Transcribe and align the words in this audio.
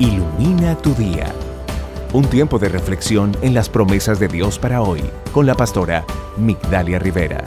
Ilumina 0.00 0.76
tu 0.76 0.94
día. 0.94 1.26
Un 2.14 2.30
tiempo 2.30 2.60
de 2.60 2.68
reflexión 2.68 3.36
en 3.42 3.52
las 3.52 3.68
promesas 3.68 4.20
de 4.20 4.28
Dios 4.28 4.56
para 4.56 4.80
hoy 4.80 5.02
con 5.34 5.44
la 5.44 5.56
pastora 5.56 6.04
Migdalia 6.36 7.00
Rivera. 7.00 7.42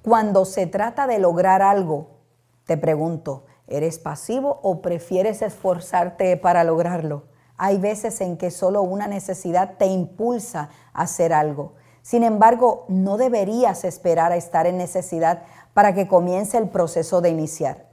Cuando 0.00 0.46
se 0.46 0.66
trata 0.66 1.06
de 1.06 1.18
lograr 1.18 1.60
algo, 1.60 2.22
te 2.64 2.78
pregunto, 2.78 3.44
¿eres 3.66 3.98
pasivo 3.98 4.60
o 4.62 4.80
prefieres 4.80 5.42
esforzarte 5.42 6.38
para 6.38 6.64
lograrlo? 6.64 7.24
Hay 7.58 7.76
veces 7.76 8.18
en 8.22 8.38
que 8.38 8.50
solo 8.50 8.80
una 8.80 9.08
necesidad 9.08 9.76
te 9.76 9.84
impulsa 9.84 10.70
a 10.94 11.02
hacer 11.02 11.34
algo. 11.34 11.74
Sin 12.00 12.24
embargo, 12.24 12.86
no 12.88 13.18
deberías 13.18 13.84
esperar 13.84 14.32
a 14.32 14.36
estar 14.36 14.66
en 14.66 14.78
necesidad 14.78 15.42
para 15.74 15.92
que 15.92 16.08
comience 16.08 16.56
el 16.56 16.70
proceso 16.70 17.20
de 17.20 17.28
iniciar. 17.28 17.87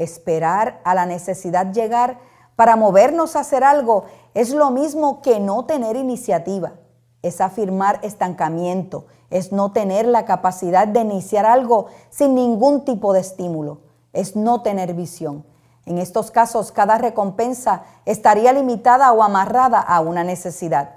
Esperar 0.00 0.80
a 0.82 0.94
la 0.94 1.04
necesidad 1.04 1.72
llegar 1.72 2.20
para 2.56 2.74
movernos 2.74 3.36
a 3.36 3.40
hacer 3.40 3.62
algo 3.62 4.04
es 4.32 4.48
lo 4.50 4.70
mismo 4.70 5.20
que 5.20 5.40
no 5.40 5.66
tener 5.66 5.94
iniciativa. 5.94 6.72
Es 7.20 7.42
afirmar 7.42 8.00
estancamiento, 8.02 9.04
es 9.28 9.52
no 9.52 9.72
tener 9.72 10.06
la 10.06 10.24
capacidad 10.24 10.88
de 10.88 11.00
iniciar 11.00 11.44
algo 11.44 11.88
sin 12.08 12.34
ningún 12.34 12.86
tipo 12.86 13.12
de 13.12 13.20
estímulo, 13.20 13.82
es 14.14 14.36
no 14.36 14.62
tener 14.62 14.94
visión. 14.94 15.44
En 15.84 15.98
estos 15.98 16.30
casos, 16.30 16.72
cada 16.72 16.96
recompensa 16.96 17.82
estaría 18.06 18.54
limitada 18.54 19.12
o 19.12 19.22
amarrada 19.22 19.80
a 19.80 20.00
una 20.00 20.24
necesidad. 20.24 20.94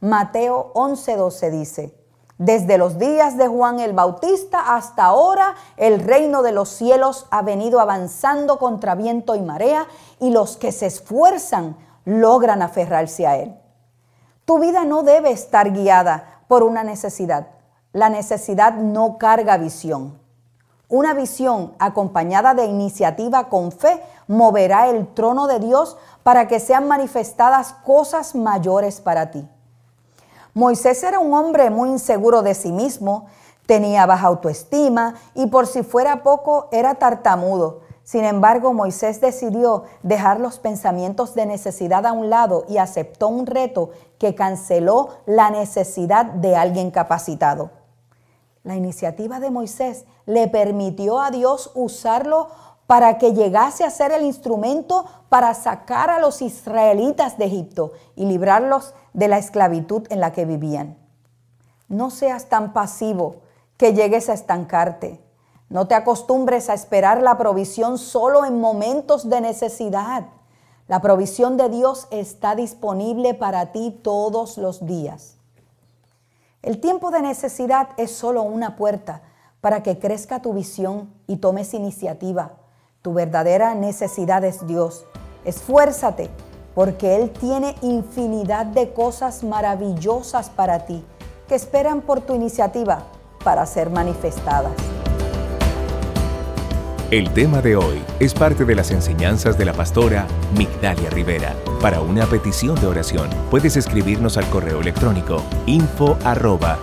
Mateo 0.00 0.72
11:12 0.72 1.50
dice, 1.50 2.01
desde 2.44 2.76
los 2.76 2.98
días 2.98 3.36
de 3.36 3.46
Juan 3.46 3.78
el 3.78 3.92
Bautista 3.92 4.74
hasta 4.74 5.04
ahora, 5.04 5.54
el 5.76 6.00
reino 6.00 6.42
de 6.42 6.50
los 6.50 6.70
cielos 6.70 7.26
ha 7.30 7.42
venido 7.42 7.78
avanzando 7.78 8.58
contra 8.58 8.96
viento 8.96 9.36
y 9.36 9.40
marea 9.40 9.86
y 10.18 10.30
los 10.30 10.56
que 10.56 10.72
se 10.72 10.86
esfuerzan 10.86 11.76
logran 12.04 12.60
aferrarse 12.60 13.28
a 13.28 13.36
él. 13.36 13.56
Tu 14.44 14.58
vida 14.58 14.84
no 14.84 15.04
debe 15.04 15.30
estar 15.30 15.72
guiada 15.72 16.42
por 16.48 16.64
una 16.64 16.82
necesidad. 16.82 17.46
La 17.92 18.08
necesidad 18.08 18.74
no 18.74 19.18
carga 19.18 19.56
visión. 19.56 20.18
Una 20.88 21.14
visión 21.14 21.74
acompañada 21.78 22.54
de 22.54 22.64
iniciativa 22.64 23.48
con 23.50 23.70
fe 23.70 24.02
moverá 24.26 24.88
el 24.88 25.06
trono 25.14 25.46
de 25.46 25.60
Dios 25.60 25.96
para 26.24 26.48
que 26.48 26.58
sean 26.58 26.88
manifestadas 26.88 27.72
cosas 27.84 28.34
mayores 28.34 29.00
para 29.00 29.30
ti. 29.30 29.48
Moisés 30.54 31.02
era 31.02 31.18
un 31.18 31.32
hombre 31.32 31.70
muy 31.70 31.88
inseguro 31.88 32.42
de 32.42 32.54
sí 32.54 32.72
mismo, 32.72 33.26
tenía 33.64 34.04
baja 34.04 34.26
autoestima 34.26 35.14
y 35.34 35.46
por 35.46 35.66
si 35.66 35.82
fuera 35.82 36.22
poco 36.22 36.68
era 36.72 36.96
tartamudo. 36.96 37.80
Sin 38.04 38.24
embargo, 38.24 38.74
Moisés 38.74 39.20
decidió 39.20 39.84
dejar 40.02 40.40
los 40.40 40.58
pensamientos 40.58 41.34
de 41.34 41.46
necesidad 41.46 42.04
a 42.04 42.12
un 42.12 42.28
lado 42.28 42.64
y 42.68 42.76
aceptó 42.76 43.28
un 43.28 43.46
reto 43.46 43.90
que 44.18 44.34
canceló 44.34 45.08
la 45.24 45.50
necesidad 45.50 46.26
de 46.26 46.54
alguien 46.54 46.90
capacitado. 46.90 47.70
La 48.62 48.76
iniciativa 48.76 49.40
de 49.40 49.50
Moisés 49.50 50.04
le 50.26 50.48
permitió 50.48 51.20
a 51.20 51.30
Dios 51.30 51.70
usarlo 51.74 52.48
para 52.86 53.18
que 53.18 53.32
llegase 53.32 53.84
a 53.84 53.90
ser 53.90 54.12
el 54.12 54.22
instrumento 54.22 55.06
para 55.28 55.54
sacar 55.54 56.10
a 56.10 56.18
los 56.18 56.42
israelitas 56.42 57.38
de 57.38 57.46
Egipto 57.46 57.92
y 58.16 58.26
librarlos 58.26 58.94
de 59.12 59.28
la 59.28 59.38
esclavitud 59.38 60.06
en 60.10 60.20
la 60.20 60.32
que 60.32 60.44
vivían. 60.44 60.98
No 61.88 62.10
seas 62.10 62.48
tan 62.48 62.72
pasivo 62.72 63.36
que 63.76 63.94
llegues 63.94 64.28
a 64.28 64.34
estancarte. 64.34 65.20
No 65.68 65.88
te 65.88 65.94
acostumbres 65.94 66.68
a 66.68 66.74
esperar 66.74 67.22
la 67.22 67.38
provisión 67.38 67.98
solo 67.98 68.44
en 68.44 68.60
momentos 68.60 69.28
de 69.28 69.40
necesidad. 69.40 70.26
La 70.88 71.00
provisión 71.00 71.56
de 71.56 71.68
Dios 71.68 72.08
está 72.10 72.54
disponible 72.54 73.32
para 73.34 73.72
ti 73.72 73.98
todos 74.02 74.58
los 74.58 74.84
días. 74.84 75.36
El 76.60 76.80
tiempo 76.80 77.10
de 77.10 77.22
necesidad 77.22 77.88
es 77.96 78.10
solo 78.10 78.42
una 78.42 78.76
puerta 78.76 79.22
para 79.60 79.82
que 79.82 79.98
crezca 79.98 80.42
tu 80.42 80.52
visión 80.52 81.12
y 81.26 81.36
tomes 81.36 81.72
iniciativa 81.72 82.61
tu 83.02 83.12
verdadera 83.12 83.74
necesidad 83.74 84.44
es 84.44 84.66
Dios. 84.66 85.04
Esfuérzate 85.44 86.30
porque 86.74 87.16
Él 87.16 87.30
tiene 87.30 87.74
infinidad 87.82 88.64
de 88.66 88.92
cosas 88.92 89.42
maravillosas 89.42 90.48
para 90.48 90.86
ti 90.86 91.04
que 91.48 91.56
esperan 91.56 92.00
por 92.00 92.20
tu 92.20 92.34
iniciativa 92.34 93.04
para 93.44 93.66
ser 93.66 93.90
manifestadas. 93.90 94.72
El 97.10 97.30
tema 97.34 97.60
de 97.60 97.76
hoy 97.76 98.02
es 98.20 98.32
parte 98.32 98.64
de 98.64 98.74
las 98.74 98.90
enseñanzas 98.90 99.58
de 99.58 99.66
la 99.66 99.74
pastora 99.74 100.26
Migdalia 100.56 101.10
Rivera. 101.10 101.54
Para 101.82 102.00
una 102.00 102.24
petición 102.24 102.80
de 102.80 102.86
oración, 102.86 103.28
puedes 103.50 103.76
escribirnos 103.76 104.38
al 104.38 104.48
correo 104.48 104.80
electrónico 104.80 105.42
info 105.66 106.16
arroba. 106.24 106.78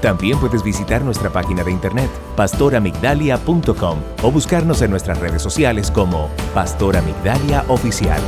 También 0.00 0.38
puedes 0.38 0.62
visitar 0.62 1.02
nuestra 1.02 1.30
página 1.30 1.64
de 1.64 1.72
internet 1.72 2.10
pastoramigdalia.com 2.36 3.98
o 4.22 4.30
buscarnos 4.30 4.82
en 4.82 4.90
nuestras 4.90 5.18
redes 5.18 5.42
sociales 5.42 5.90
como 5.90 6.28
Pastora 6.54 7.02
Migdalia 7.02 7.64
Oficial. 7.68 8.20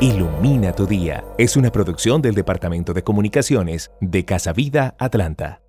Ilumina 0.00 0.72
tu 0.72 0.86
día 0.86 1.24
es 1.38 1.56
una 1.56 1.70
producción 1.70 2.20
del 2.20 2.34
Departamento 2.34 2.92
de 2.92 3.02
Comunicaciones 3.02 3.92
de 4.00 4.24
Casa 4.24 4.52
Vida 4.52 4.96
Atlanta. 4.98 5.63